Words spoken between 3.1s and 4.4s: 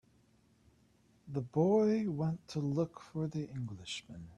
the Englishman.